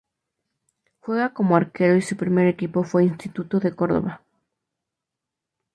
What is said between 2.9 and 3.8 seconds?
Instituto de